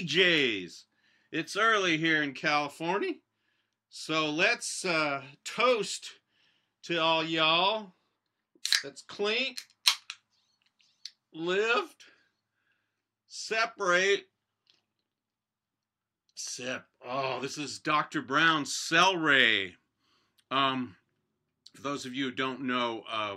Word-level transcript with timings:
PJs. 0.00 0.84
It's 1.32 1.56
early 1.56 1.96
here 1.98 2.22
in 2.22 2.32
California. 2.32 3.14
So 3.88 4.30
let's 4.30 4.84
uh, 4.84 5.22
toast 5.44 6.10
to 6.84 6.98
all 6.98 7.24
y'all. 7.24 7.92
Let's 8.82 9.02
clink, 9.02 9.58
lift, 11.34 12.04
separate, 13.26 14.24
sip. 16.34 16.84
Oh, 17.06 17.40
this 17.40 17.58
is 17.58 17.78
Dr. 17.78 18.22
Brown's 18.22 18.74
Cel-Ray. 18.74 19.74
Um, 20.50 20.96
for 21.74 21.82
those 21.82 22.06
of 22.06 22.14
you 22.14 22.26
who 22.26 22.30
don't 22.30 22.62
know, 22.62 23.02
uh, 23.10 23.36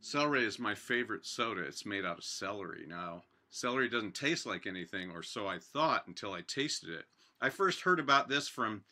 celery 0.00 0.44
is 0.44 0.58
my 0.58 0.74
favorite 0.74 1.26
soda. 1.26 1.60
It's 1.62 1.84
made 1.84 2.04
out 2.04 2.18
of 2.18 2.24
celery. 2.24 2.86
Now, 2.88 3.24
celery 3.52 3.88
doesn't 3.88 4.14
taste 4.14 4.46
like 4.46 4.66
anything, 4.66 5.10
or 5.10 5.22
so 5.22 5.46
I 5.46 5.58
thought 5.58 6.08
until 6.08 6.32
I 6.32 6.40
tasted 6.40 6.88
it. 6.88 7.04
I 7.40 7.50
first 7.50 7.82
heard 7.82 8.00
about 8.00 8.28
this 8.28 8.48
from 8.48 8.82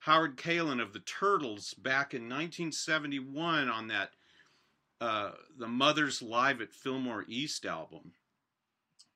Howard 0.00 0.36
Kaylan 0.36 0.82
of 0.82 0.92
the 0.92 1.00
Turtles 1.00 1.72
back 1.74 2.14
in 2.14 2.22
1971 2.22 3.68
on 3.68 3.88
that 3.88 4.10
uh, 5.00 5.30
the 5.56 5.68
Mothers 5.68 6.20
Live 6.20 6.60
at 6.60 6.72
Fillmore 6.72 7.24
East 7.28 7.64
album, 7.64 8.12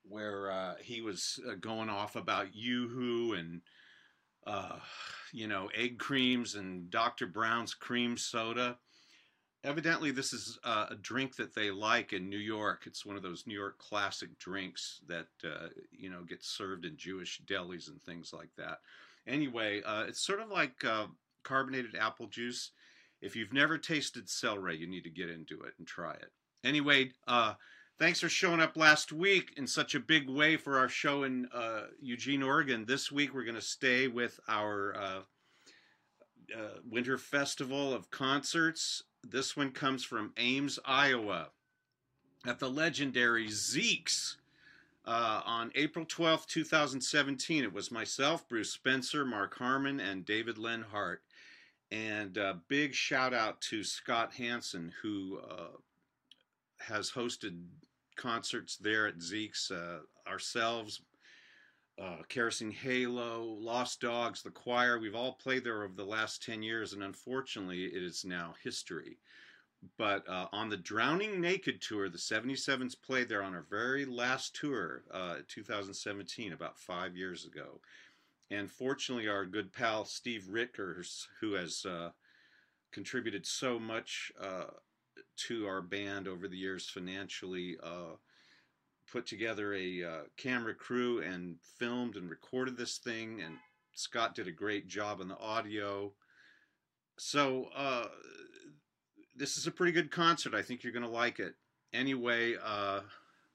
where 0.03 0.49
uh, 0.49 0.75
he 0.81 1.01
was 1.01 1.39
uh, 1.47 1.55
going 1.59 1.89
off 1.89 2.15
about 2.15 2.55
Yoo-Hoo 2.55 3.33
and 3.33 3.61
uh, 4.47 4.79
you 5.33 5.47
know 5.47 5.69
egg 5.75 5.99
creams 5.99 6.55
and 6.55 6.89
Dr. 6.89 7.27
Brown's 7.27 7.73
cream 7.73 8.17
soda. 8.17 8.77
Evidently, 9.65 10.11
this 10.11 10.33
is 10.33 10.59
uh, 10.65 10.87
a 10.89 10.95
drink 10.95 11.37
that 11.37 11.55
they 11.55 11.71
like 11.71 12.11
in 12.11 12.29
New 12.29 12.37
York. 12.37 12.83
It's 12.85 13.05
one 13.05 13.15
of 13.15 13.23
those 13.23 13.47
New 13.47 13.57
York 13.57 13.77
classic 13.77 14.37
drinks 14.37 14.99
that 15.07 15.27
uh, 15.43 15.67
you 15.91 16.09
know 16.09 16.23
gets 16.23 16.49
served 16.49 16.85
in 16.85 16.97
Jewish 16.97 17.41
delis 17.45 17.87
and 17.87 18.01
things 18.01 18.33
like 18.33 18.49
that. 18.57 18.79
Anyway, 19.25 19.81
uh, 19.85 20.03
it's 20.07 20.19
sort 20.19 20.41
of 20.41 20.49
like 20.49 20.83
uh, 20.83 21.05
carbonated 21.43 21.95
apple 21.95 22.27
juice. 22.27 22.71
If 23.21 23.37
you've 23.37 23.53
never 23.53 23.77
tasted 23.77 24.29
celery, 24.29 24.75
you 24.75 24.87
need 24.87 25.05
to 25.05 25.09
get 25.09 25.29
into 25.29 25.61
it 25.61 25.75
and 25.77 25.87
try 25.87 26.11
it. 26.11 26.31
Anyway, 26.65 27.11
uh, 27.25 27.53
thanks 27.97 28.19
for 28.19 28.27
showing 28.27 28.59
up 28.59 28.75
last 28.75 29.13
week 29.13 29.53
in 29.55 29.65
such 29.65 29.95
a 29.95 29.99
big 30.01 30.29
way 30.29 30.57
for 30.57 30.77
our 30.77 30.89
show 30.89 31.23
in 31.23 31.47
uh, 31.53 31.83
Eugene, 32.01 32.43
Oregon. 32.43 32.83
This 32.85 33.13
week 33.13 33.33
we're 33.33 33.45
going 33.45 33.55
to 33.55 33.61
stay 33.61 34.09
with 34.09 34.41
our 34.49 34.93
uh, 34.95 35.19
uh, 36.53 36.79
winter 36.89 37.17
festival 37.17 37.93
of 37.93 38.11
concerts. 38.11 39.03
This 39.23 39.55
one 39.55 39.71
comes 39.71 40.03
from 40.03 40.33
Ames, 40.37 40.79
Iowa, 40.85 41.49
at 42.45 42.59
the 42.59 42.69
legendary 42.69 43.49
Zeke's 43.49 44.37
uh, 45.05 45.41
on 45.45 45.71
April 45.75 46.05
12th, 46.05 46.45
2017, 46.47 47.63
it 47.63 47.73
was 47.73 47.91
myself, 47.91 48.47
Bruce 48.47 48.71
Spencer, 48.71 49.25
Mark 49.25 49.57
Harmon, 49.57 49.99
and 49.99 50.25
David 50.25 50.57
Leonhardt. 50.57 51.21
And 51.91 52.37
uh, 52.37 52.55
big 52.69 52.93
shout 52.93 53.33
out 53.33 53.59
to 53.61 53.83
Scott 53.83 54.33
Hansen, 54.33 54.93
who 55.01 55.39
uh, 55.49 55.77
has 56.79 57.11
hosted 57.11 57.61
concerts 58.15 58.77
there 58.77 59.05
at 59.07 59.21
Zeke's, 59.21 59.71
uh, 59.71 59.99
ourselves, 60.27 61.01
uh, 62.01 62.17
Kerosene 62.27 62.71
Halo, 62.71 63.43
Lost 63.43 64.01
Dogs, 64.01 64.41
The 64.41 64.49
Choir. 64.49 64.99
We've 64.99 65.15
all 65.15 65.33
played 65.33 65.63
there 65.63 65.83
over 65.83 65.93
the 65.93 66.05
last 66.05 66.43
10 66.43 66.63
years, 66.63 66.93
and 66.93 67.03
unfortunately, 67.03 67.85
it 67.85 68.03
is 68.03 68.25
now 68.25 68.55
history. 68.63 69.17
But 69.97 70.27
uh, 70.27 70.47
on 70.51 70.69
the 70.69 70.77
Drowning 70.77 71.41
Naked 71.41 71.81
tour, 71.81 72.09
the 72.09 72.17
77s 72.17 72.95
played 72.99 73.29
there 73.29 73.43
on 73.43 73.53
our 73.53 73.65
very 73.69 74.05
last 74.05 74.55
tour, 74.55 75.03
uh, 75.11 75.37
2017, 75.47 76.53
about 76.53 76.79
five 76.79 77.17
years 77.17 77.45
ago. 77.45 77.81
And 78.49 78.71
fortunately, 78.71 79.27
our 79.27 79.45
good 79.45 79.73
pal 79.73 80.05
Steve 80.05 80.47
Rickers, 80.49 81.27
who 81.41 81.53
has 81.53 81.85
uh, 81.85 82.11
contributed 82.91 83.45
so 83.45 83.77
much 83.77 84.31
uh, 84.39 84.65
to 85.47 85.67
our 85.67 85.81
band 85.81 86.27
over 86.27 86.47
the 86.47 86.57
years 86.57 86.89
financially, 86.89 87.77
uh, 87.83 88.15
put 89.13 89.25
together 89.25 89.73
a 89.73 90.03
uh, 90.03 90.21
camera 90.35 90.73
crew 90.73 91.21
and 91.21 91.55
filmed 91.77 92.17
and 92.17 92.29
recorded 92.29 92.75
this 92.75 92.97
thing. 92.97 93.41
And 93.41 93.55
Scott 93.93 94.35
did 94.35 94.47
a 94.47 94.51
great 94.51 94.87
job 94.87 95.21
on 95.21 95.29
the 95.29 95.37
audio. 95.37 96.11
So, 97.17 97.69
this 99.35 99.57
is 99.57 99.67
a 99.67 99.71
pretty 99.71 99.91
good 99.91 100.11
concert. 100.11 100.53
I 100.53 100.61
think 100.61 100.83
you're 100.83 100.93
going 100.93 101.03
to 101.03 101.09
like 101.09 101.39
it. 101.39 101.55
Anyway, 101.93 102.55
uh, 102.63 103.01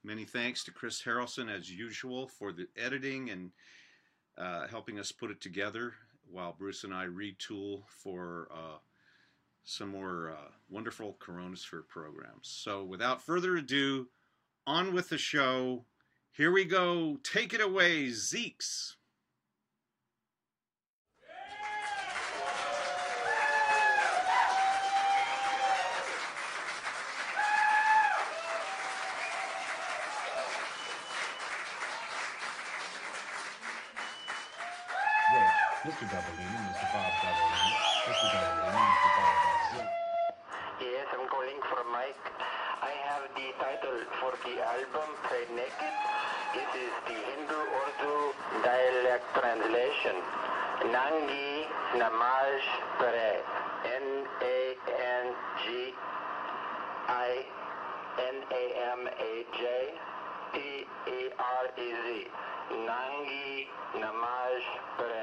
many 0.04 0.24
thanks 0.24 0.64
to 0.64 0.72
Chris 0.72 1.02
Harrelson, 1.02 1.54
as 1.54 1.70
usual, 1.70 2.28
for 2.28 2.52
the 2.52 2.68
editing 2.76 3.30
and 3.30 3.50
uh, 4.36 4.66
helping 4.68 4.98
us 4.98 5.12
put 5.12 5.30
it 5.30 5.40
together 5.40 5.94
while 6.30 6.54
Bruce 6.58 6.84
and 6.84 6.94
I 6.94 7.06
retool 7.06 7.82
for 7.88 8.48
uh, 8.52 8.78
some 9.64 9.88
more 9.88 10.30
uh, 10.36 10.50
wonderful 10.68 11.16
CoROEnosphere 11.20 11.86
programs. 11.88 12.48
So, 12.48 12.84
without 12.84 13.22
further 13.22 13.56
ado, 13.56 14.08
on 14.68 14.92
with 14.92 15.08
the 15.08 15.16
show. 15.16 15.86
Here 16.30 16.52
we 16.52 16.66
go. 16.66 17.16
Take 17.24 17.54
it 17.54 17.60
away, 17.62 18.10
Zeke's. 18.10 18.96
Mr. 35.86 36.04
Doubleini, 36.12 36.58
Mr. 36.68 36.86
Bob 36.92 37.12
Doubleini, 37.22 37.72
Mr. 38.04 38.26
Doubleini, 38.28 38.82
Mr. 38.92 39.10
Bob 39.16 39.34
Doubleini. 39.42 39.88
Yes, 40.82 41.06
I'm 41.14 41.26
calling 41.28 41.60
from 41.70 41.90
Mike. 41.90 42.67
I 42.80 42.94
have 43.10 43.26
the 43.34 43.50
title 43.58 43.98
for 44.22 44.38
the 44.46 44.62
album 44.62 45.10
Pray 45.26 45.50
Naked. 45.50 45.94
It 46.54 46.70
is 46.78 46.94
the 47.10 47.18
Hindu 47.26 47.58
Urdu 47.58 48.14
dialect 48.62 49.26
translation. 49.34 50.14
Nangi 50.94 51.66
Namaj 51.98 52.62
Pare. 53.02 53.42
N-A-N-G-I-N-A-M-A-J 53.98 54.82
P-E-R-E-Z. 60.54 62.06
Nangi 62.86 63.66
Namaj 63.98 64.62
Pray. 64.98 65.17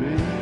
me. 0.00 0.39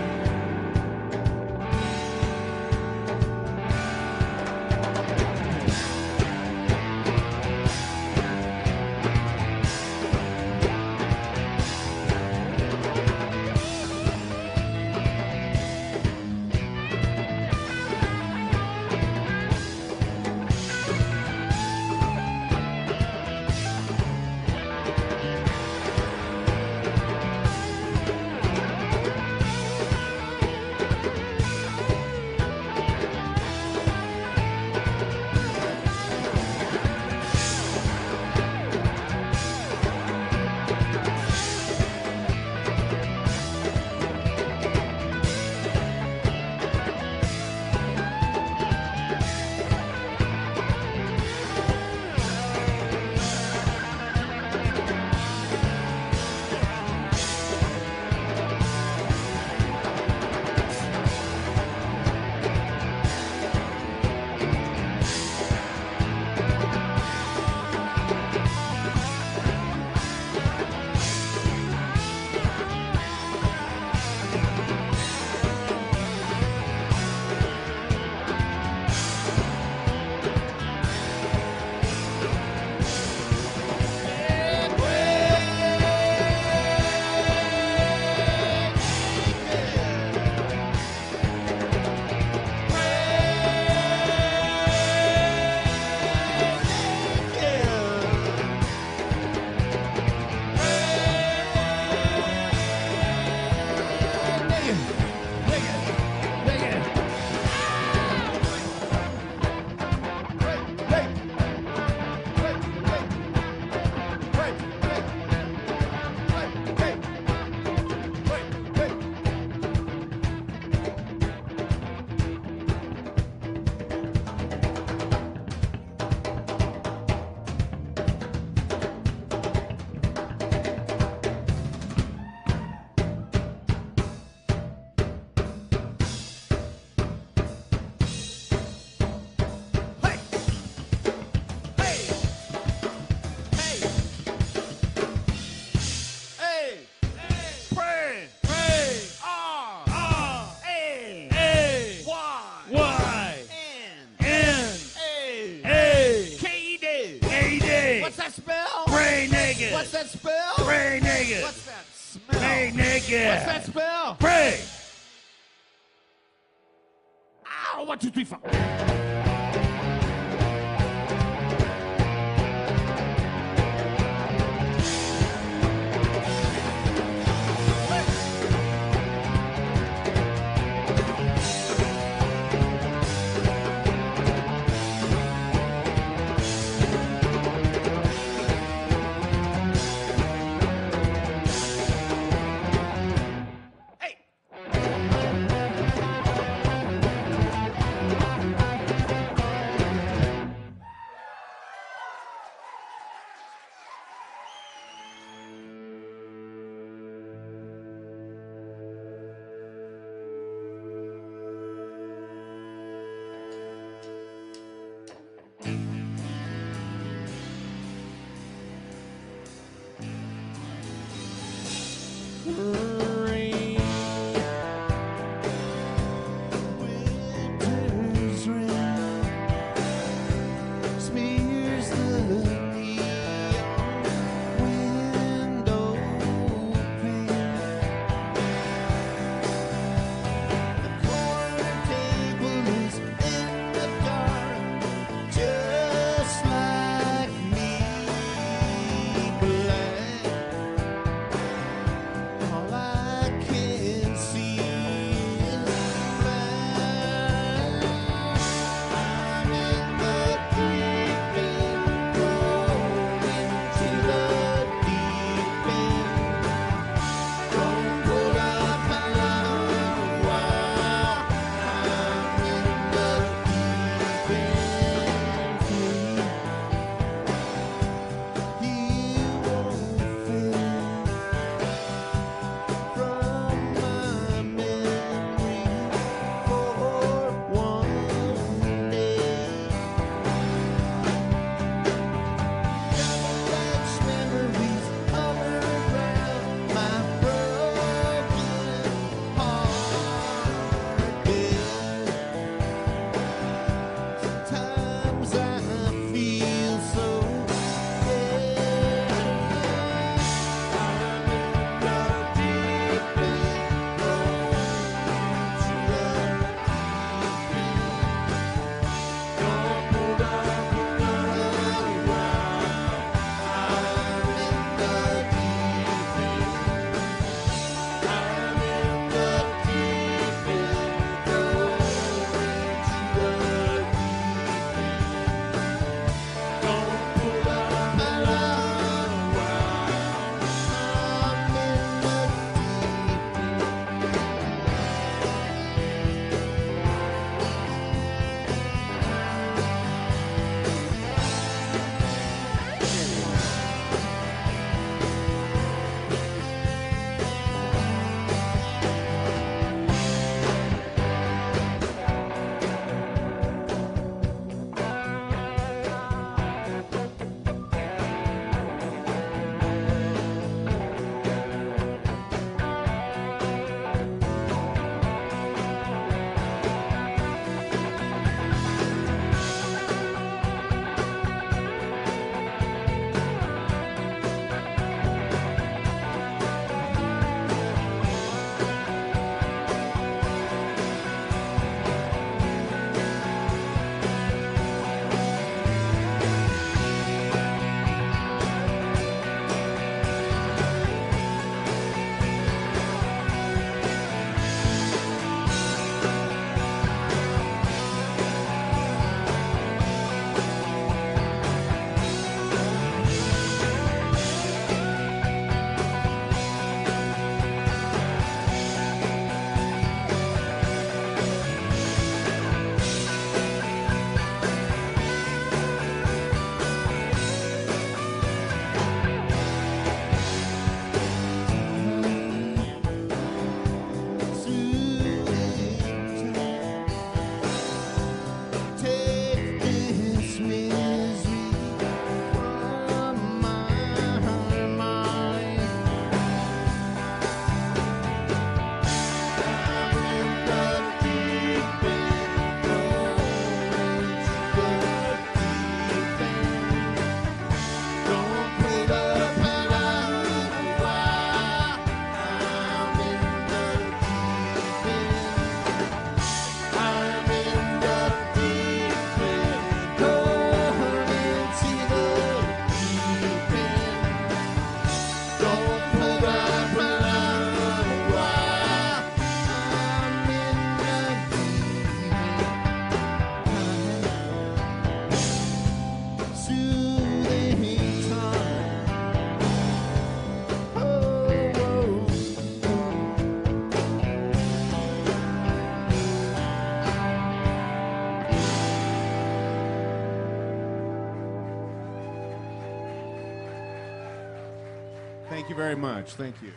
much. 506.09 506.17
Thank 506.17 506.43
you. 506.43 506.53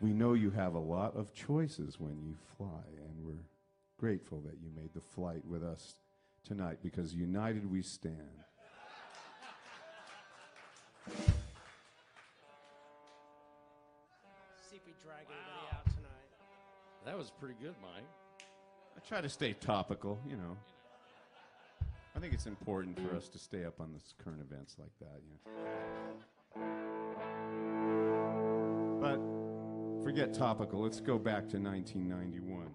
We 0.00 0.12
know 0.12 0.34
you 0.34 0.50
have 0.50 0.74
a 0.74 0.78
lot 0.78 1.16
of 1.16 1.32
choices 1.32 1.98
when 1.98 2.18
you 2.22 2.34
fly, 2.56 2.84
and 2.96 3.24
we're 3.24 3.44
grateful 3.98 4.40
that 4.44 4.54
you 4.62 4.70
made 4.76 4.92
the 4.94 5.00
flight 5.00 5.44
with 5.46 5.62
us 5.62 5.94
tonight 6.46 6.78
because 6.82 7.14
united 7.14 7.70
we 7.70 7.80
stand. 7.82 8.16
See 14.68 14.76
if 14.76 14.82
we 14.86 14.92
drag 15.02 15.26
wow. 15.26 15.34
anybody 15.34 15.68
out 15.72 15.84
tonight. 15.86 16.30
That 17.06 17.16
was 17.16 17.30
pretty 17.38 17.54
good, 17.62 17.74
Mike. 17.80 18.04
I 18.96 19.00
try 19.08 19.20
to 19.20 19.28
stay 19.28 19.54
topical, 19.54 20.18
you 20.28 20.36
know. 20.36 20.56
I 22.16 22.20
think 22.20 22.32
it's 22.32 22.46
important 22.46 22.98
for 22.98 23.16
us 23.16 23.28
to 23.28 23.38
stay 23.38 23.64
up 23.64 23.80
on 23.80 23.92
this 23.92 24.14
current 24.22 24.40
events 24.40 24.76
like 24.78 24.92
that, 25.00 25.20
you 25.26 25.52
know. 25.52 25.60
forget 30.04 30.34
topical. 30.34 30.82
Let's 30.82 31.00
go 31.00 31.18
back 31.18 31.48
to 31.48 31.58
1991. 31.58 32.68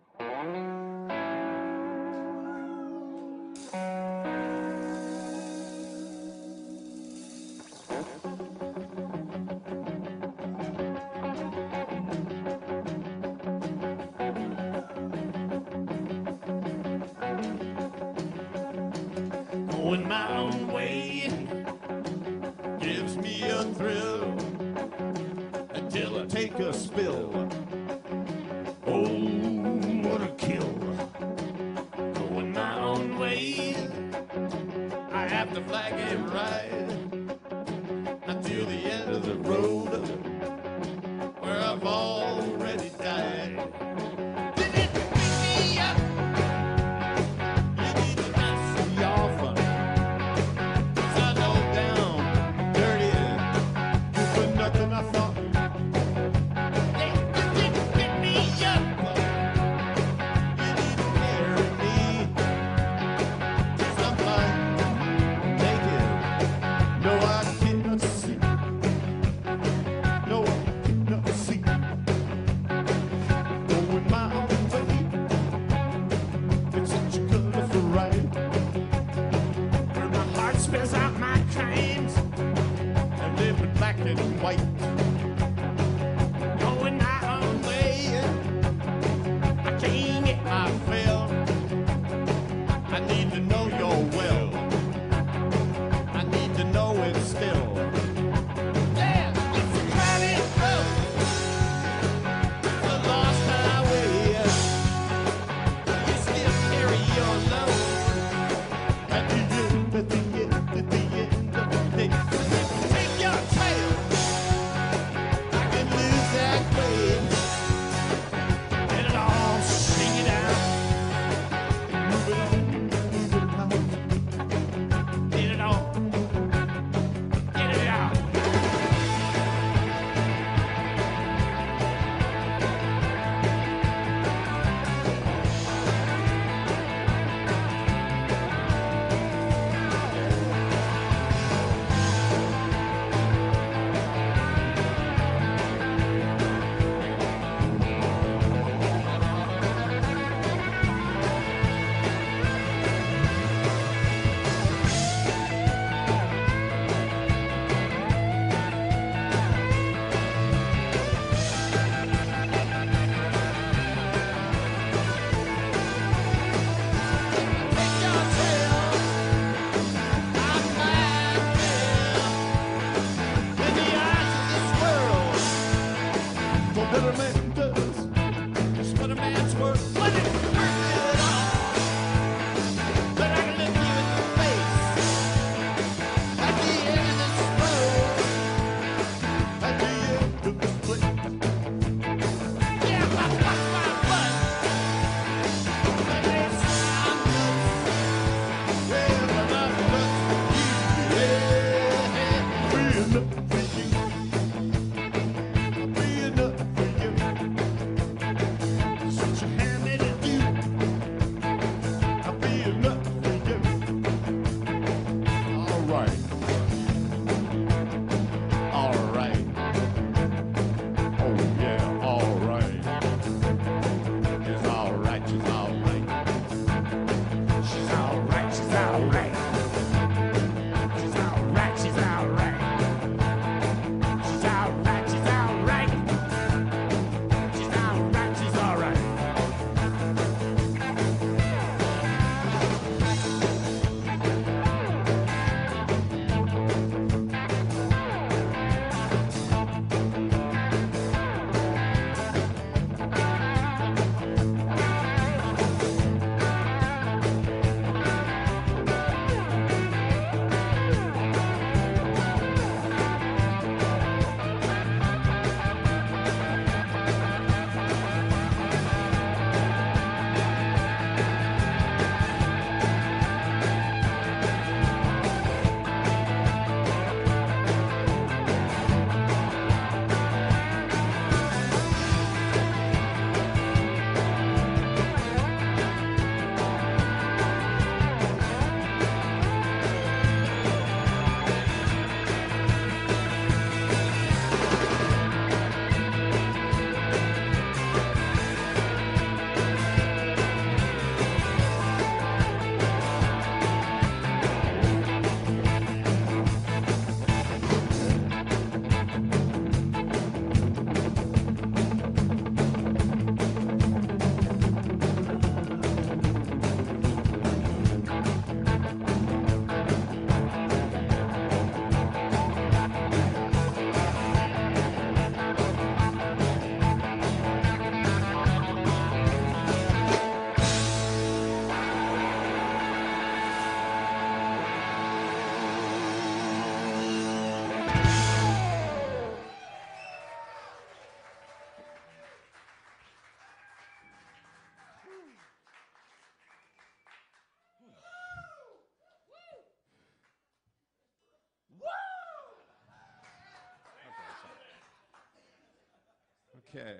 Okay. 356.69 356.95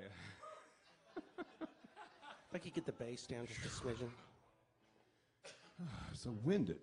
If 2.50 2.56
I 2.56 2.58
could 2.58 2.74
get 2.74 2.86
the 2.86 2.92
bass 2.94 3.28
down 3.28 3.46
just 3.46 3.60
a 3.64 3.70
smidgen. 3.70 4.10
so 6.14 6.36
winded. 6.44 6.80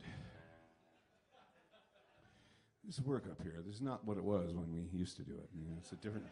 This 2.85 3.01
work 3.01 3.25
up 3.29 3.43
here. 3.43 3.61
This 3.67 3.75
is 3.75 3.83
not 3.83 4.05
what 4.07 4.17
it 4.17 4.23
was 4.23 4.55
when 4.55 4.73
we 4.73 4.87
used 4.97 5.17
to 5.17 5.23
do 5.23 5.33
it. 5.33 5.49
You 5.53 5.65
know, 5.65 5.75
it's 5.79 5.91
a 5.91 5.97
different. 5.97 6.27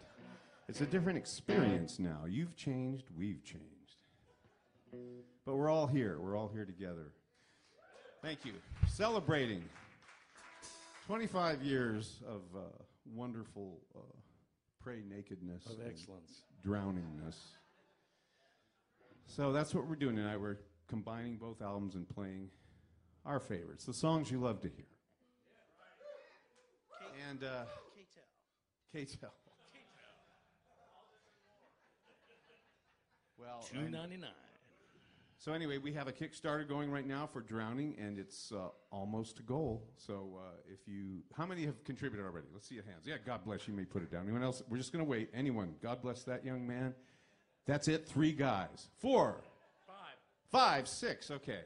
It's 0.68 0.80
a 0.80 0.86
different 0.86 1.18
experience 1.18 1.98
now. 1.98 2.26
You've 2.28 2.54
changed. 2.54 3.06
We've 3.16 3.42
changed. 3.44 3.64
But 5.44 5.56
we're 5.56 5.68
all 5.68 5.88
here. 5.88 6.20
We're 6.20 6.38
all 6.38 6.48
here 6.48 6.64
together. 6.64 7.12
Thank 8.22 8.44
you. 8.44 8.52
Celebrating 8.86 9.64
25 11.06 11.62
years 11.62 12.20
of 12.26 12.42
uh, 12.56 12.60
wonderful 13.14 13.80
uh, 13.94 14.00
pray 14.84 15.02
nakedness 15.08 15.64
Of 15.66 15.76
excellence. 15.86 16.42
drowningness. 16.66 17.36
So 19.26 19.50
that's 19.52 19.74
what 19.74 19.88
we're 19.88 19.96
doing 19.96 20.16
tonight. 20.16 20.36
We're 20.38 20.58
combining 20.88 21.36
both 21.38 21.62
albums 21.62 21.94
and 21.94 22.06
playing 22.06 22.50
our 23.24 23.40
favorites, 23.40 23.86
the 23.86 23.94
songs 23.94 24.30
you 24.30 24.38
love 24.38 24.60
to 24.60 24.68
hear. 24.68 24.84
And 27.30 27.42
uh, 27.42 27.64
K-Tel. 28.92 29.30
Well, 33.38 33.60
Two 33.72 33.78
I- 33.78 33.88
ninety 33.88 34.16
nine. 34.18 34.30
So 35.44 35.52
anyway, 35.52 35.76
we 35.76 35.92
have 35.92 36.08
a 36.08 36.12
Kickstarter 36.12 36.66
going 36.66 36.90
right 36.90 37.06
now 37.06 37.28
for 37.30 37.42
Drowning, 37.42 37.96
and 37.98 38.18
it's 38.18 38.50
uh, 38.50 38.68
almost 38.90 39.40
a 39.40 39.42
goal. 39.42 39.86
So 39.98 40.38
uh, 40.38 40.56
if 40.72 40.88
you, 40.88 41.18
how 41.36 41.44
many 41.44 41.66
have 41.66 41.84
contributed 41.84 42.24
already? 42.24 42.46
Let's 42.50 42.66
see 42.66 42.76
your 42.76 42.84
hands. 42.84 43.02
Yeah, 43.04 43.16
God 43.26 43.44
bless 43.44 43.68
you. 43.68 43.74
May 43.74 43.84
put 43.84 44.02
it 44.02 44.10
down. 44.10 44.22
Anyone 44.22 44.42
else? 44.42 44.62
We're 44.70 44.78
just 44.78 44.90
going 44.90 45.04
to 45.04 45.10
wait. 45.10 45.28
Anyone? 45.34 45.74
God 45.82 46.00
bless 46.00 46.22
that 46.22 46.46
young 46.46 46.66
man. 46.66 46.94
That's 47.66 47.88
it. 47.88 48.08
Three 48.08 48.32
guys. 48.32 48.88
Four. 48.96 49.44
Five. 49.86 50.16
Five. 50.50 50.88
Six. 50.88 51.30
Okay. 51.30 51.60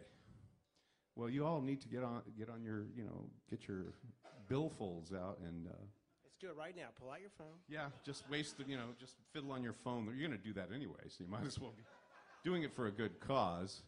Well, 1.14 1.30
you 1.30 1.46
all 1.46 1.60
need 1.60 1.80
to 1.82 1.88
get 1.88 2.02
on, 2.02 2.22
get 2.36 2.48
on 2.50 2.64
your, 2.64 2.86
you 2.96 3.04
know, 3.04 3.30
get 3.48 3.68
your 3.68 3.94
billfolds 4.50 5.14
out 5.14 5.38
and. 5.46 5.68
Uh, 5.68 5.70
Let's 6.24 6.36
do 6.40 6.48
it 6.48 6.56
right 6.56 6.74
now. 6.74 6.88
Pull 7.00 7.10
out 7.12 7.20
your 7.20 7.30
phone. 7.38 7.54
yeah, 7.68 7.90
just 8.04 8.28
waste 8.28 8.58
the, 8.58 8.64
you 8.66 8.76
know, 8.76 8.86
just 8.98 9.14
fiddle 9.32 9.52
on 9.52 9.62
your 9.62 9.72
phone. 9.72 10.06
You're 10.06 10.28
going 10.28 10.36
to 10.36 10.44
do 10.44 10.52
that 10.54 10.70
anyway, 10.74 11.06
so 11.06 11.22
you 11.22 11.30
might 11.30 11.46
as 11.46 11.60
well 11.60 11.72
be 11.76 11.84
doing 12.44 12.62
it 12.62 12.74
for 12.74 12.86
a 12.86 12.90
good 12.90 13.20
cause. 13.20 13.82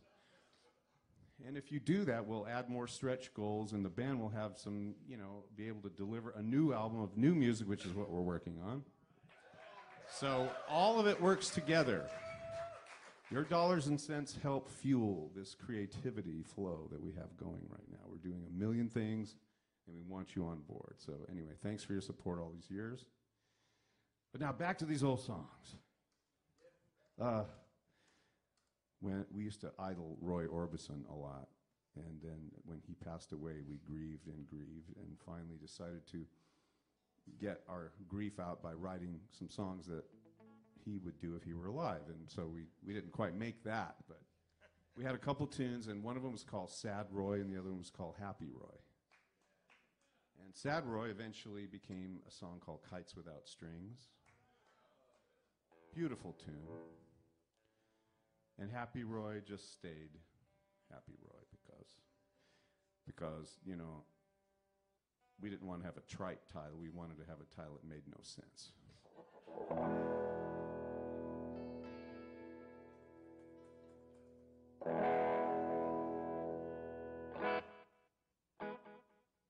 And 1.46 1.56
if 1.56 1.72
you 1.72 1.80
do 1.80 2.04
that, 2.04 2.26
we'll 2.26 2.46
add 2.46 2.68
more 2.68 2.86
stretch 2.86 3.32
goals, 3.32 3.72
and 3.72 3.84
the 3.84 3.88
band 3.88 4.20
will 4.20 4.28
have 4.28 4.58
some, 4.58 4.94
you 5.08 5.16
know, 5.16 5.44
be 5.56 5.68
able 5.68 5.80
to 5.82 5.88
deliver 5.88 6.30
a 6.36 6.42
new 6.42 6.72
album 6.72 7.00
of 7.00 7.16
new 7.16 7.34
music, 7.34 7.68
which 7.68 7.86
is 7.86 7.92
what 7.92 8.10
we're 8.10 8.20
working 8.20 8.58
on. 8.66 8.82
So 10.12 10.50
all 10.68 11.00
of 11.00 11.06
it 11.06 11.20
works 11.20 11.50
together. 11.50 12.04
Your 13.30 13.44
dollars 13.44 13.86
and 13.86 13.98
cents 13.98 14.36
help 14.42 14.68
fuel 14.68 15.30
this 15.36 15.54
creativity 15.54 16.42
flow 16.42 16.88
that 16.90 17.00
we 17.00 17.12
have 17.12 17.36
going 17.38 17.62
right 17.70 17.88
now. 17.90 18.00
We're 18.08 18.18
doing 18.18 18.44
a 18.44 18.58
million 18.58 18.88
things, 18.88 19.36
and 19.86 19.96
we 19.96 20.02
want 20.02 20.34
you 20.34 20.44
on 20.46 20.62
board. 20.68 20.96
So, 20.98 21.12
anyway, 21.30 21.52
thanks 21.62 21.84
for 21.84 21.92
your 21.92 22.02
support 22.02 22.40
all 22.40 22.50
these 22.52 22.68
years. 22.68 23.04
But 24.32 24.40
now 24.40 24.52
back 24.52 24.78
to 24.78 24.84
these 24.84 25.04
old 25.04 25.20
songs. 25.20 25.76
Uh, 27.20 27.44
when 29.00 29.24
we 29.34 29.44
used 29.44 29.60
to 29.62 29.72
idol 29.78 30.16
Roy 30.20 30.46
Orbison 30.46 31.08
a 31.10 31.14
lot, 31.14 31.48
and 31.96 32.20
then 32.22 32.50
when 32.64 32.80
he 32.86 32.94
passed 32.94 33.32
away, 33.32 33.54
we 33.68 33.78
grieved 33.84 34.26
and 34.26 34.46
grieved, 34.46 34.96
and 34.96 35.16
finally 35.24 35.56
decided 35.60 36.06
to 36.12 36.24
get 37.40 37.60
our 37.68 37.92
grief 38.08 38.38
out 38.38 38.62
by 38.62 38.72
writing 38.72 39.20
some 39.36 39.48
songs 39.48 39.86
that 39.86 40.04
he 40.84 40.98
would 40.98 41.18
do 41.20 41.34
if 41.36 41.44
he 41.44 41.52
were 41.52 41.66
alive. 41.66 42.02
And 42.08 42.28
so 42.28 42.46
we, 42.46 42.62
we 42.86 42.92
didn't 42.92 43.12
quite 43.12 43.34
make 43.34 43.62
that, 43.64 43.96
but 44.08 44.20
we 44.96 45.04
had 45.04 45.14
a 45.14 45.18
couple 45.18 45.46
tunes, 45.46 45.88
and 45.88 46.02
one 46.02 46.16
of 46.16 46.22
them 46.22 46.32
was 46.32 46.44
called 46.44 46.70
Sad 46.70 47.06
Roy, 47.10 47.34
and 47.40 47.50
the 47.50 47.58
other 47.58 47.70
one 47.70 47.78
was 47.78 47.90
called 47.90 48.16
Happy 48.20 48.48
Roy. 48.52 48.76
And 50.44 50.54
Sad 50.54 50.84
Roy 50.86 51.08
eventually 51.08 51.66
became 51.66 52.18
a 52.28 52.30
song 52.30 52.60
called 52.64 52.80
Kites 52.88 53.14
Without 53.14 53.46
Strings. 53.46 54.08
Beautiful 55.94 56.34
tune. 56.44 56.66
And 58.58 58.70
Happy 58.70 59.04
Roy 59.04 59.40
just 59.46 59.72
stayed 59.72 60.10
Happy 60.90 61.14
Roy 61.22 61.40
because, 61.50 61.88
because 63.06 63.58
you 63.64 63.76
know, 63.76 64.04
we 65.40 65.48
didn't 65.48 65.66
want 65.66 65.80
to 65.80 65.86
have 65.86 65.96
a 65.96 66.02
trite 66.02 66.40
title. 66.52 66.78
We 66.80 66.90
wanted 66.90 67.18
to 67.18 67.24
have 67.24 67.38
a 67.40 67.54
title 67.54 67.78
that 67.80 67.88
made 67.88 68.02
no 68.06 68.20
sense. 68.22 68.72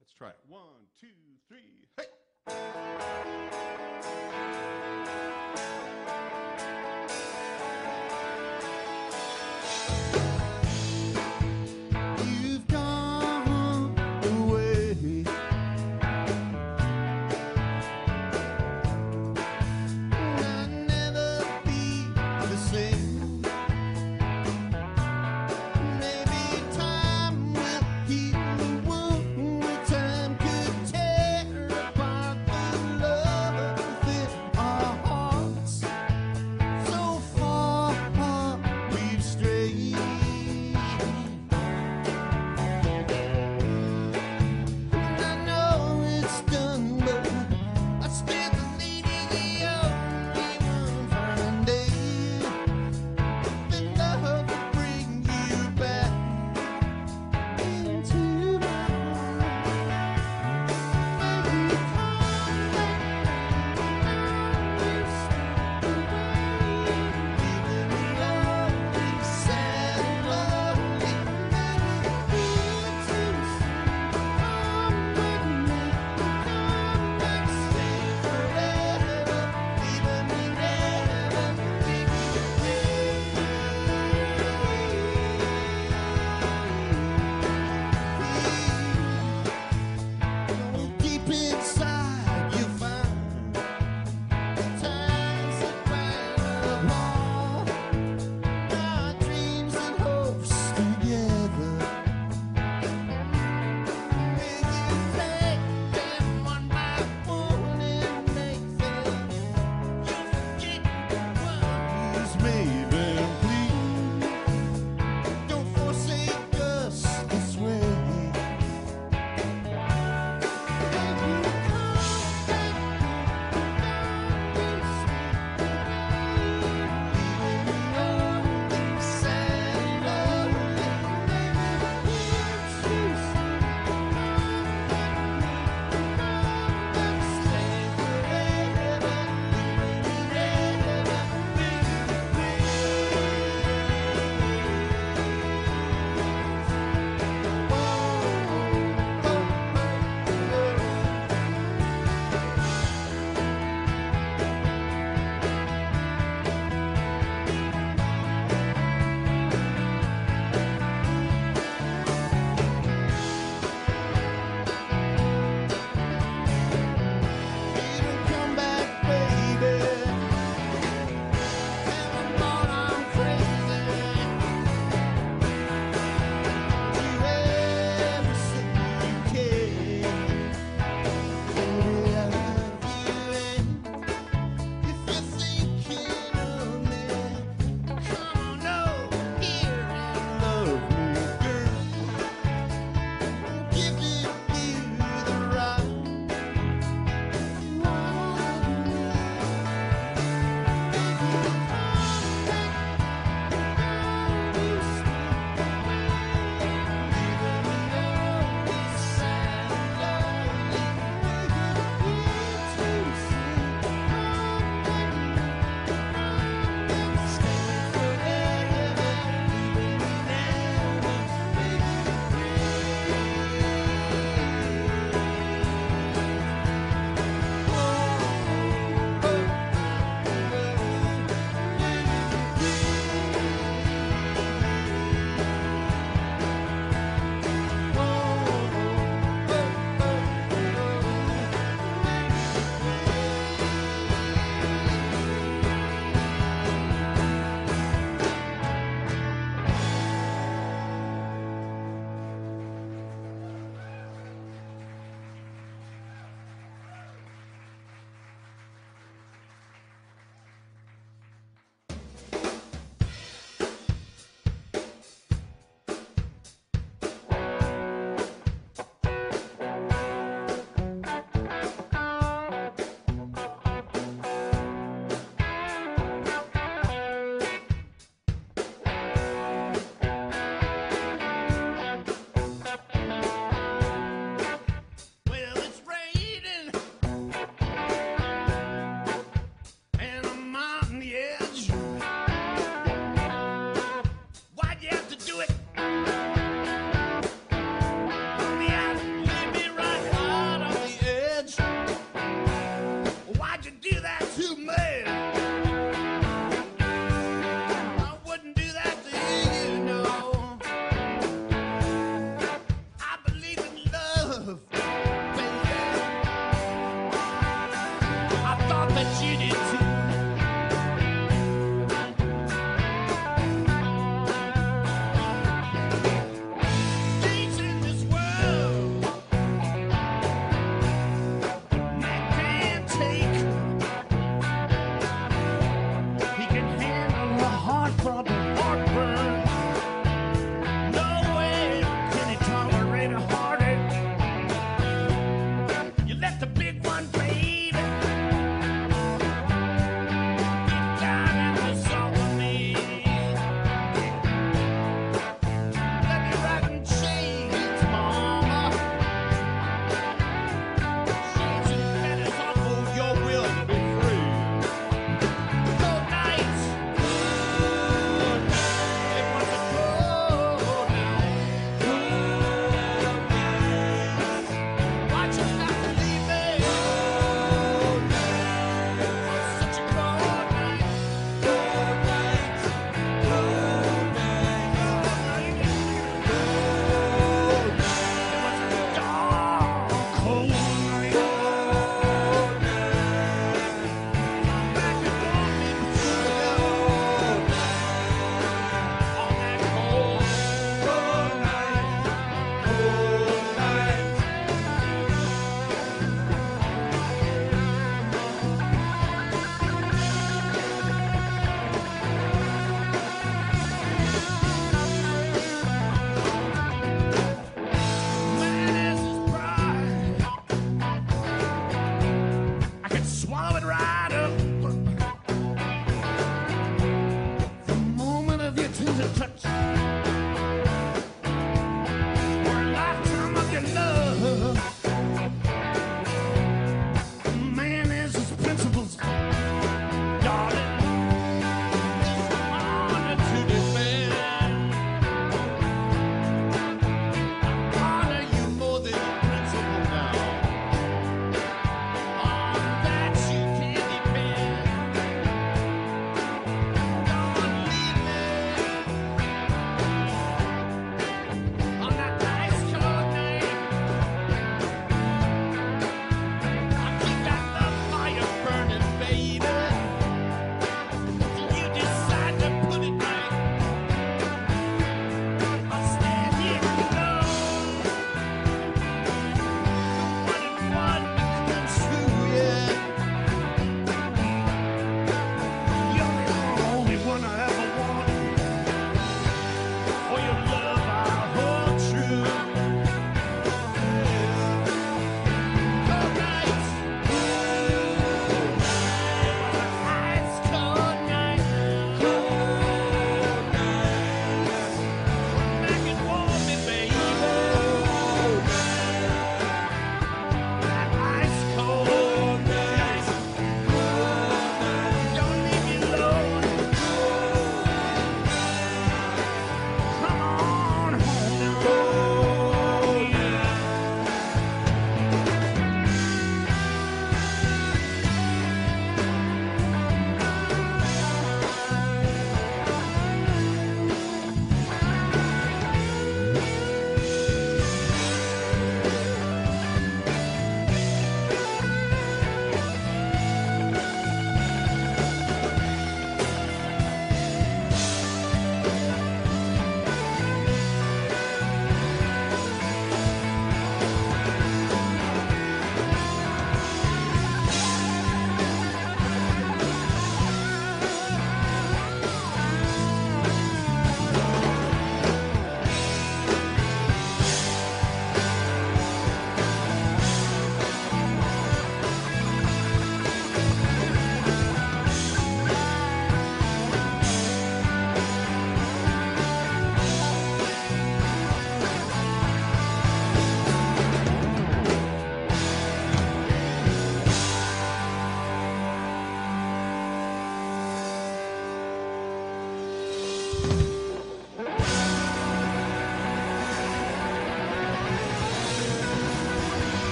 Let's 0.00 0.12
try 0.16 0.28
it. 0.30 0.38
One, 0.48 0.88
two, 1.00 1.08
three, 1.48 1.88
hey! 1.96 2.04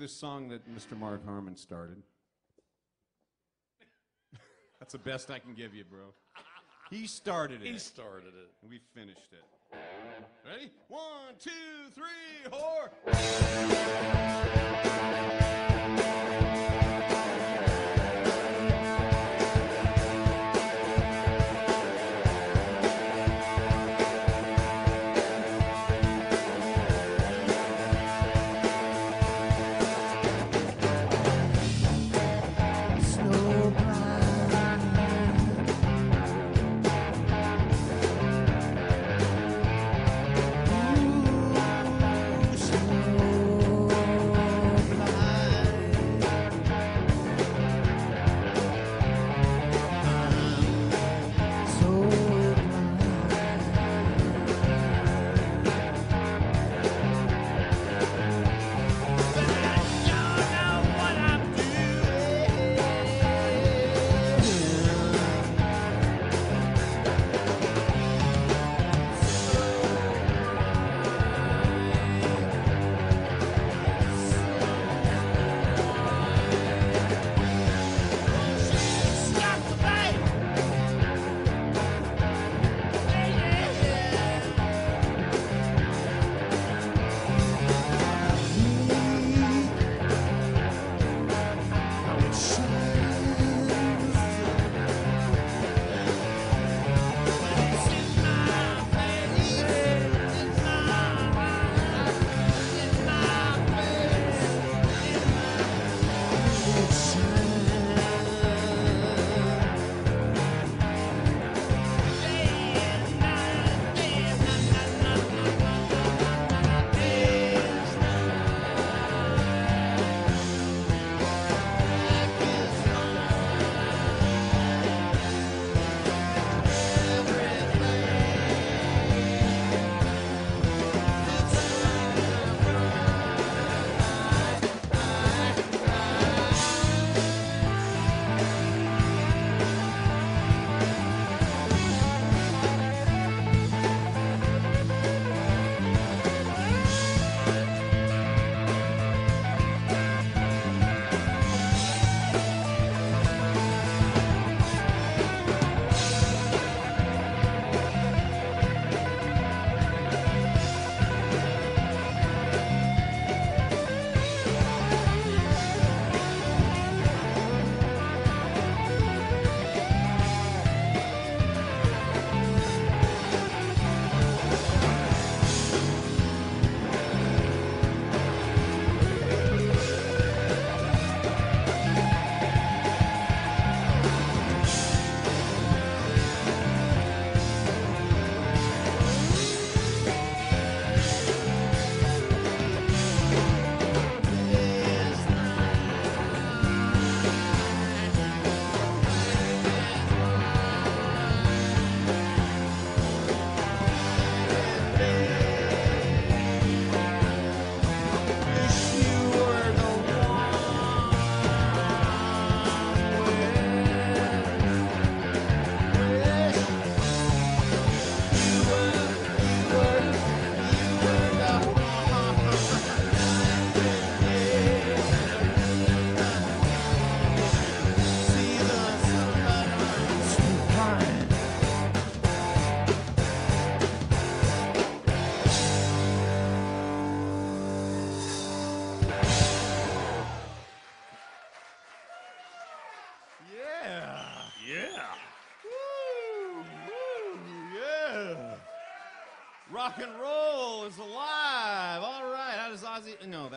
the 0.00 0.08
song 0.08 0.48
that 0.48 0.66
Mr. 0.74 0.98
Mark 0.98 1.22
Harmon 1.26 1.54
started. 1.56 2.02
That's 4.80 4.92
the 4.92 4.98
best 4.98 5.30
I 5.30 5.38
can 5.38 5.52
give 5.52 5.74
you, 5.74 5.84
bro. 5.84 6.14
He 6.90 7.06
started 7.06 7.60
it. 7.62 7.70
He 7.70 7.78
started 7.78 8.28
it. 8.28 8.50
We 8.68 8.80
finished 8.94 9.28
it. 9.32 9.44
Ready? 10.44 10.70
One, 10.88 11.34
two, 11.38 11.50
three, 11.92 12.50
four. 12.50 12.90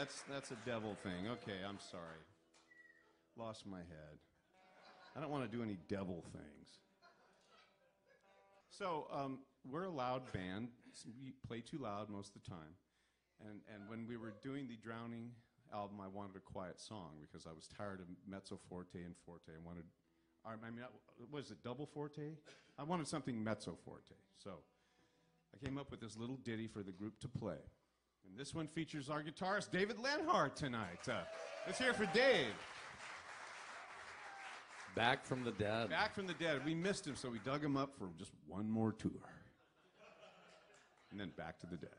That's 0.04 0.24
that's 0.30 0.52
a 0.52 0.58
devil 0.66 0.98
thing. 1.02 1.30
Okay, 1.30 1.60
I'm 1.66 1.80
sorry. 1.80 2.24
Lost 3.38 3.66
my 3.66 3.78
head. 3.78 4.18
I 5.16 5.22
don't 5.22 5.30
want 5.30 5.50
to 5.50 5.58
do 5.58 5.64
any 5.64 5.78
devil 5.88 6.26
things. 6.34 6.68
So 8.70 9.08
um, 9.14 9.40
we're 9.72 9.86
a 9.86 9.90
loud 9.90 10.24
band. 10.34 10.68
We 11.06 11.32
play 11.48 11.62
too 11.62 11.78
loud 11.78 12.10
most 12.10 12.36
of 12.36 12.44
the 12.44 12.50
time. 12.50 12.76
And 13.48 13.62
and 13.74 13.90
when 13.90 14.06
we 14.06 14.18
were 14.18 14.34
doing 14.44 14.68
the 14.68 14.76
Drowning 14.76 15.32
album, 15.74 16.02
I 16.04 16.10
wanted 16.10 16.36
a 16.36 16.42
quiet 16.42 16.82
song 16.82 17.12
because 17.22 17.48
I 17.48 17.54
was 17.54 17.70
tired 17.78 18.02
of 18.02 18.08
mezzo 18.28 18.60
forte 18.70 19.02
and 19.06 19.16
forte. 19.26 19.56
I 19.56 19.66
wanted, 19.66 19.86
I 20.46 20.52
mean, 20.70 20.84
was 21.32 21.50
it 21.50 21.64
double 21.64 21.86
forte? 21.86 22.36
I 22.78 22.84
wanted 22.84 23.08
something 23.08 23.42
mezzo 23.42 23.78
forte. 23.86 24.20
So 24.44 24.52
I 25.54 25.66
came 25.66 25.78
up 25.78 25.92
with 25.92 26.02
this 26.02 26.18
little 26.18 26.38
ditty 26.44 26.68
for 26.68 26.84
the 26.84 26.92
group 26.92 27.22
to 27.22 27.30
play. 27.30 27.64
And 28.28 28.38
this 28.38 28.54
one 28.54 28.68
features 28.68 29.10
our 29.10 29.24
guitarist, 29.24 29.72
David 29.72 30.00
Leonhardt, 30.00 30.56
tonight. 30.56 31.08
Uh, 31.08 31.22
let's 31.66 31.80
hear 31.80 31.90
it 31.90 31.96
for 31.96 32.08
Dave. 32.08 32.48
Back 34.96 35.26
from 35.26 35.44
the 35.44 35.52
dead. 35.52 35.90
Back 35.90 36.14
from 36.14 36.28
the 36.28 36.34
dead. 36.34 36.62
We 36.66 36.76
missed 36.76 37.06
him, 37.06 37.16
so 37.16 37.30
we 37.30 37.40
dug 37.40 37.64
him 37.64 37.76
up 37.76 37.98
for 37.98 38.10
just 38.18 38.32
one 38.48 38.70
more 38.70 38.92
tour. 38.92 39.12
And 41.12 41.20
then 41.20 41.32
back 41.36 41.60
to 41.60 41.68
the 41.68 41.78
dead. 41.78 41.90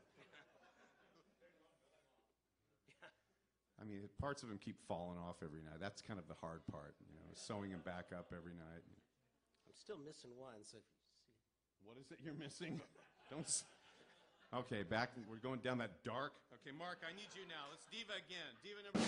I 3.79 3.83
mean, 3.83 3.99
parts 4.19 4.43
of 4.43 4.49
him 4.49 4.57
keep 4.57 4.77
falling 4.87 5.17
off 5.17 5.35
every 5.43 5.61
night. 5.61 5.79
That's 5.79 6.01
kind 6.01 6.17
of 6.17 6.27
the 6.27 6.33
hard 6.39 6.61
part, 6.71 6.95
you 7.11 7.19
know, 7.19 7.27
sewing 7.33 7.71
him 7.71 7.81
back 7.85 8.09
up 8.17 8.31
every 8.35 8.53
night. 8.53 8.83
I'm 9.67 9.75
still 9.75 9.97
missing 10.05 10.31
one, 10.37 10.63
so 10.63 10.77
if 10.77 10.87
you 10.89 10.97
see. 10.97 11.15
What 11.85 11.97
is 11.99 12.11
it 12.11 12.17
you're 12.23 12.33
missing? 12.33 12.81
Don't. 13.29 13.45
Okay, 14.55 14.83
back. 14.83 15.11
We're 15.29 15.35
going 15.35 15.59
down 15.59 15.79
that 15.79 16.01
dark. 16.05 16.31
Okay, 16.61 16.71
Mark, 16.79 16.99
I 17.03 17.11
need 17.13 17.27
you 17.35 17.41
now. 17.49 17.67
Let's 17.69 17.85
diva 17.91 18.13
again. 18.13 18.55
Diva 18.63 18.83
number. 18.83 18.99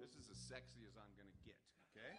This 0.00 0.14
is 0.14 0.30
as 0.30 0.38
sexy 0.38 0.86
as 0.86 0.94
I'm 0.94 1.10
to 1.18 1.42
get, 1.44 1.58
okay? 1.90 2.14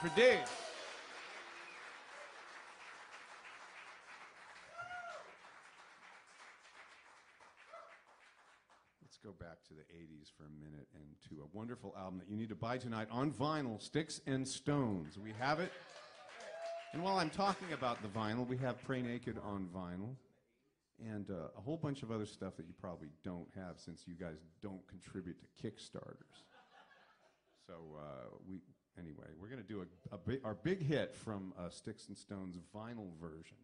For 0.00 0.08
Dave. 0.16 0.38
Let's 9.02 9.18
go 9.22 9.32
back 9.38 9.62
to 9.68 9.74
the 9.74 9.82
80s 9.94 10.32
for 10.34 10.44
a 10.44 10.64
minute 10.64 10.88
and 10.94 11.04
to 11.28 11.42
a 11.42 11.56
wonderful 11.56 11.94
album 11.96 12.18
that 12.20 12.28
you 12.30 12.36
need 12.38 12.48
to 12.48 12.54
buy 12.54 12.78
tonight 12.78 13.08
on 13.10 13.32
vinyl 13.32 13.80
Sticks 13.82 14.22
and 14.26 14.48
Stones. 14.48 15.18
We 15.18 15.34
have 15.38 15.60
it. 15.60 15.70
And 16.94 17.02
while 17.02 17.18
I'm 17.18 17.30
talking 17.30 17.74
about 17.74 18.00
the 18.00 18.08
vinyl, 18.08 18.48
we 18.48 18.56
have 18.56 18.82
Pray 18.84 19.02
Naked 19.02 19.36
on 19.44 19.68
vinyl 19.76 20.16
and 21.06 21.30
uh, 21.30 21.48
a 21.56 21.60
whole 21.60 21.76
bunch 21.76 22.02
of 22.02 22.10
other 22.10 22.26
stuff 22.26 22.56
that 22.56 22.66
you 22.66 22.74
probably 22.80 23.08
don't 23.22 23.48
have 23.54 23.78
since 23.78 24.04
you 24.06 24.14
guys 24.14 24.38
don't 24.62 24.80
contribute 24.88 25.36
to 25.40 25.66
Kickstarters. 25.66 26.44
So 27.66 27.74
uh, 27.98 28.36
we 28.48 28.60
anyway, 28.98 29.28
we're 29.40 29.48
going 29.48 29.62
to 29.62 29.68
do 29.68 29.82
a, 29.82 30.14
a 30.14 30.18
big, 30.18 30.40
our 30.44 30.54
big 30.54 30.82
hit 30.82 31.14
from 31.14 31.52
uh, 31.58 31.68
Sticks 31.70 32.08
and 32.08 32.16
Stones 32.16 32.58
vinyl 32.74 33.10
version. 33.20 33.56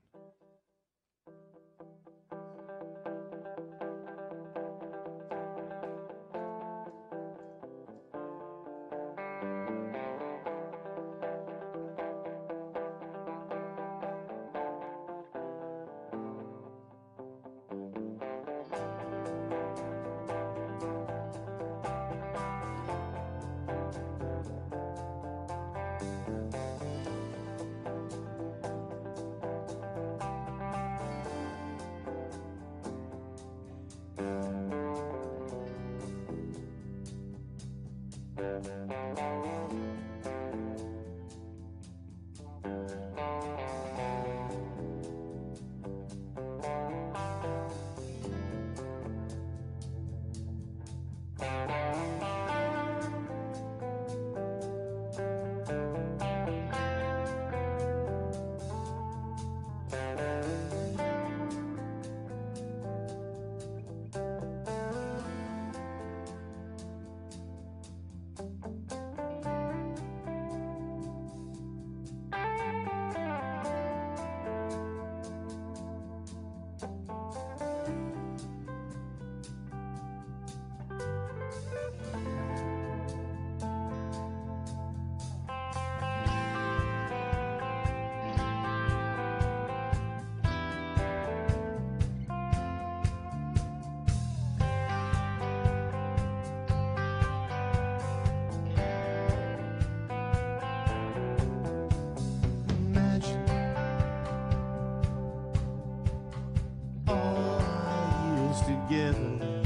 Together, 108.88 109.62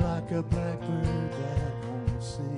like 0.00 0.30
a 0.30 0.42
blackbird 0.42 1.32
that 1.32 1.72
won't 1.88 2.22
sing. 2.22 2.51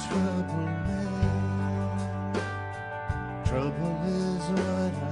trouble. 0.00 0.99
Trouble 3.50 3.98
is 4.06 4.48
what 4.50 5.09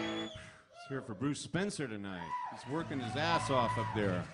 hear 0.00 0.30
here 0.88 1.00
for 1.00 1.14
Bruce 1.14 1.40
Spencer 1.40 1.86
tonight. 1.86 2.28
He's 2.52 2.72
working 2.72 2.98
his 3.00 3.14
ass 3.16 3.50
off 3.50 3.76
up 3.78 3.86
there. 3.94 4.24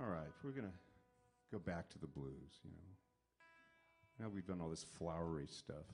All 0.00 0.06
right, 0.06 0.30
we're 0.42 0.50
gonna 0.50 0.72
go 1.52 1.58
back 1.58 1.88
to 1.90 1.98
the 1.98 2.06
blues. 2.06 2.60
You 2.64 2.70
know, 2.70 4.24
now 4.24 4.32
we've 4.34 4.46
done 4.46 4.60
all 4.60 4.70
this 4.70 4.84
flowery 4.84 5.46
stuff. 5.46 5.86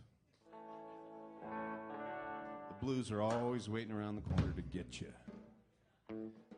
The 1.42 2.86
blues 2.86 3.10
are 3.10 3.20
always 3.20 3.68
waiting 3.68 3.92
around 3.92 4.16
the 4.16 4.22
corner 4.22 4.52
to 4.52 4.62
get 4.62 5.00
you. 5.00 5.12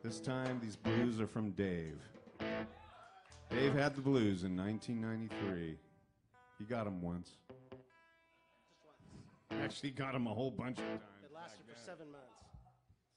This 0.03 0.19
time, 0.19 0.59
these 0.61 0.75
blues 0.75 1.19
are 1.19 1.27
from 1.27 1.51
Dave. 1.51 1.99
Dave 3.49 3.73
had 3.73 3.95
the 3.95 4.01
blues 4.01 4.43
in 4.43 4.55
1993. 4.57 5.77
He 6.59 6.63
got 6.65 6.85
them 6.85 7.01
once. 7.01 7.31
Actually, 9.51 9.91
got 9.91 10.13
them 10.13 10.27
a 10.27 10.33
whole 10.33 10.51
bunch 10.51 10.79
of 10.79 10.85
times. 10.85 11.01
It 11.23 11.33
lasted 11.33 11.61
for 11.65 11.79
seven 11.79 12.11
months. 12.11 12.27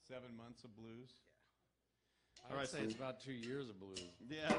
Seven 0.07 0.35
months 0.37 0.63
of 0.63 0.75
blues. 0.75 1.09
Yeah. 2.49 2.55
I 2.55 2.59
would 2.59 2.69
say 2.69 2.79
it's 2.79 2.95
about 2.95 3.21
two 3.21 3.33
years 3.33 3.69
of 3.69 3.79
blues. 3.79 4.01
Yeah. 4.29 4.53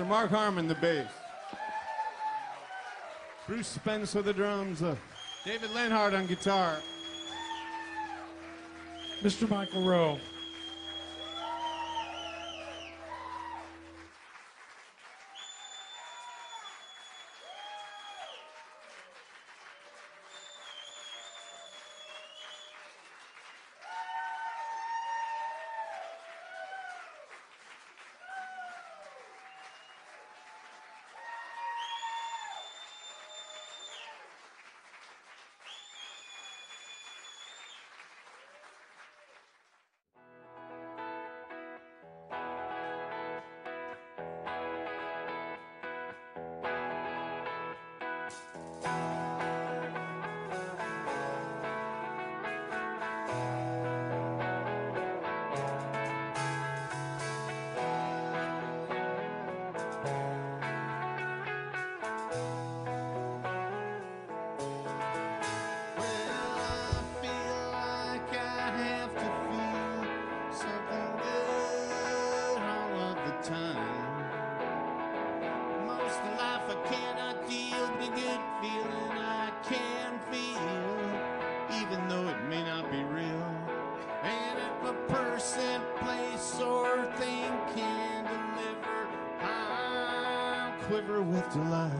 Mr. 0.00 0.08
Mark 0.08 0.30
Harmon, 0.30 0.66
the 0.66 0.74
bass. 0.76 1.10
Bruce 3.46 3.68
Spence 3.68 4.14
with 4.14 4.24
the 4.24 4.32
drums. 4.32 4.82
Uh, 4.82 4.96
David 5.44 5.70
Leonhardt 5.72 6.14
on 6.14 6.26
guitar. 6.26 6.78
Mr. 9.20 9.46
Michael 9.46 9.84
Roe. 9.84 10.18
Quiver 90.90 91.22
with 91.22 91.48
delight. 91.52 91.92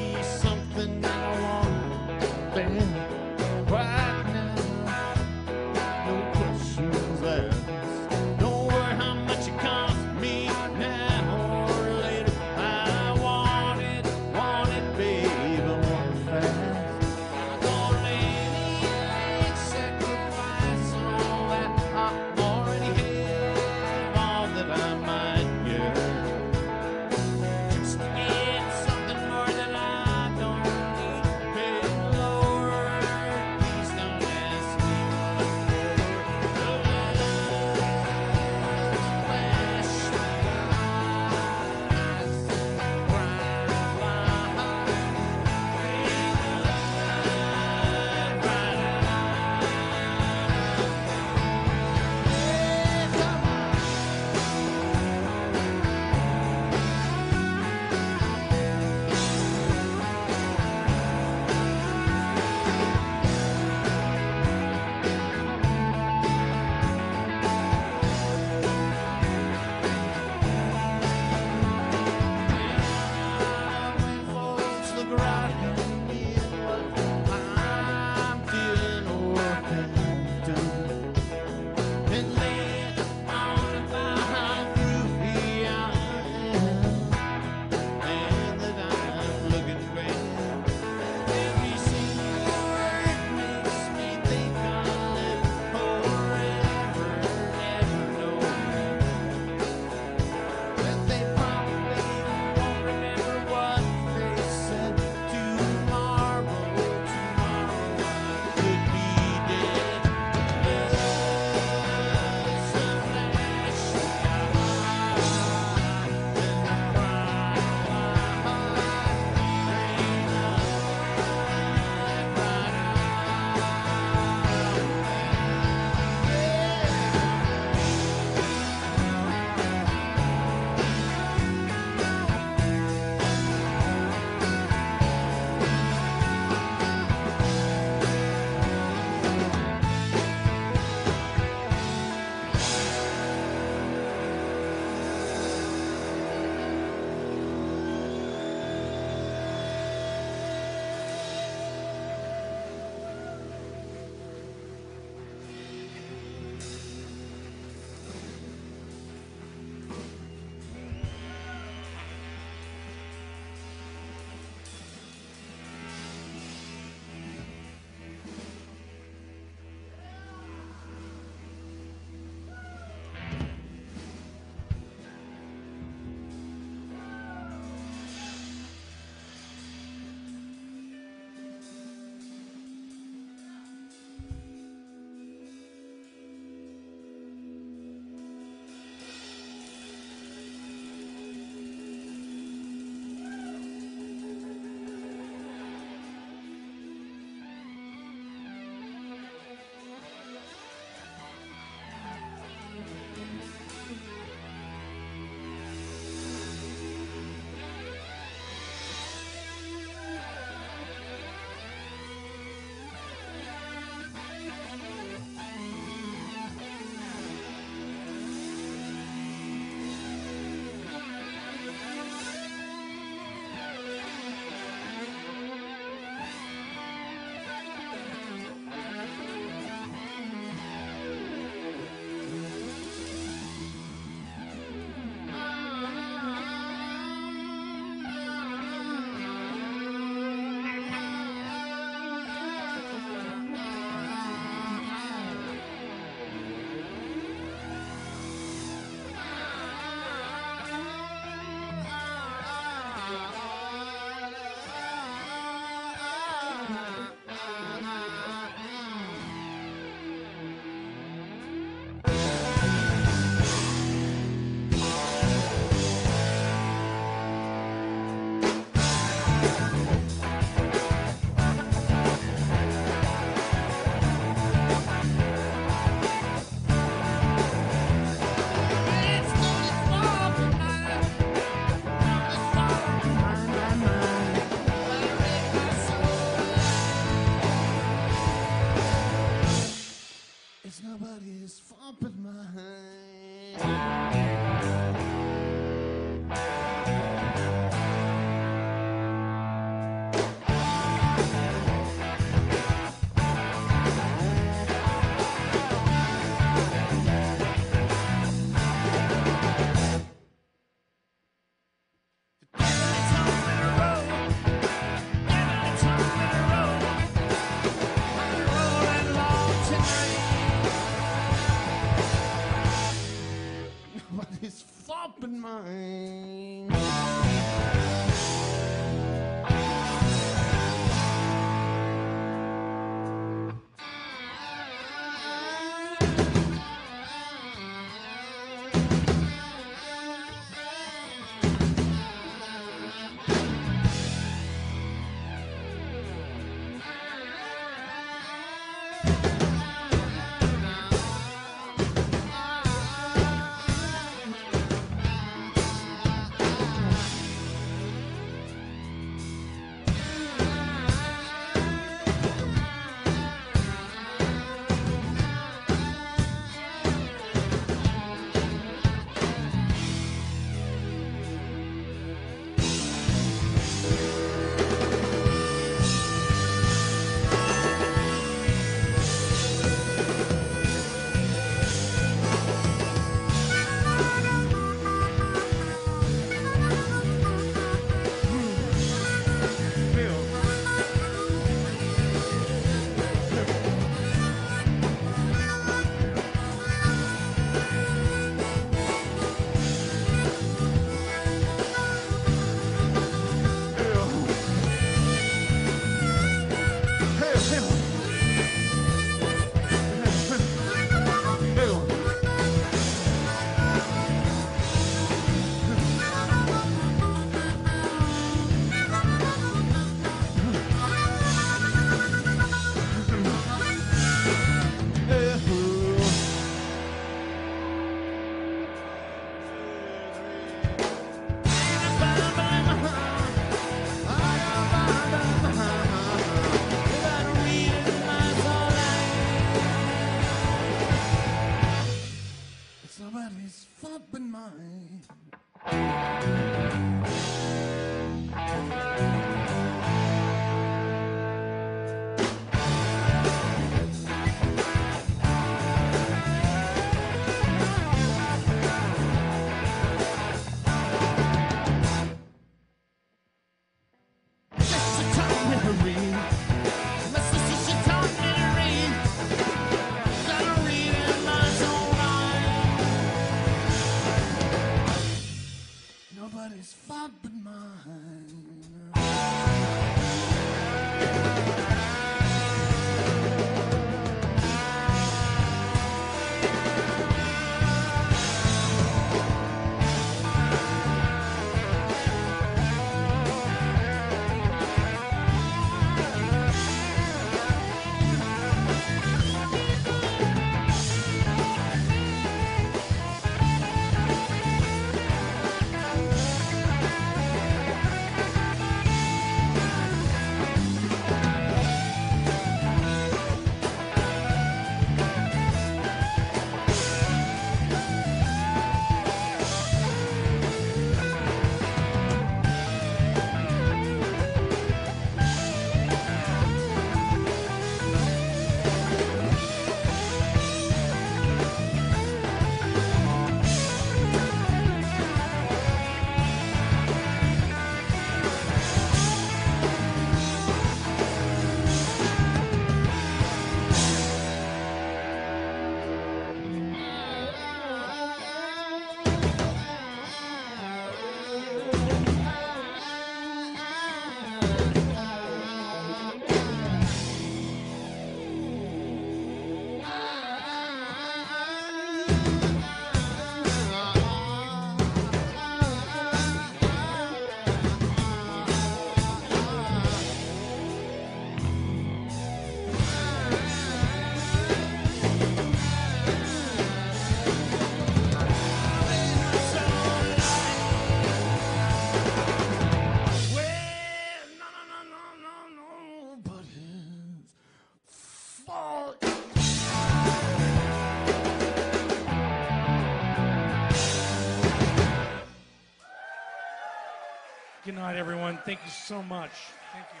Thank 598.52 598.66
you 598.66 598.70
so 598.70 599.02
much. 599.02 599.30
Thank 599.72 599.86
you. 599.86 600.00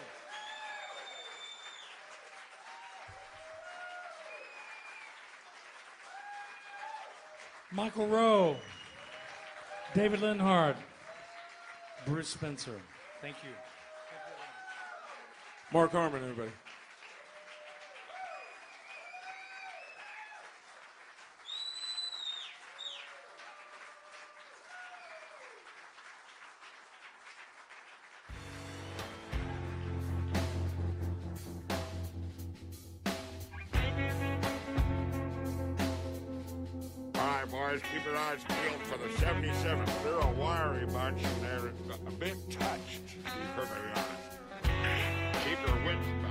Michael 7.74 8.08
Roe, 8.08 8.56
David 9.94 10.20
Leonhardt, 10.20 10.76
Bruce 12.04 12.28
Spencer. 12.28 12.78
Thank 13.22 13.36
you. 13.42 13.52
Mark 15.72 15.92
Harmon, 15.92 16.22
everybody. 16.22 16.52
Keep 37.62 38.04
your 38.04 38.16
eyes 38.16 38.40
peeled 38.48 38.82
for 38.82 38.98
the 38.98 39.08
77. 39.18 39.86
They're 40.02 40.18
a 40.18 40.32
wiry 40.32 40.84
bunch, 40.86 41.22
and 41.22 41.42
they're 41.42 41.68
a 41.68 42.10
bit 42.18 42.36
touched, 42.50 43.06
to 43.06 43.14
be 43.14 43.46
perfectly 43.54 43.90
honest. 43.94 45.44
Keep 45.44 45.58
your 45.66 45.76
wits 45.86 46.21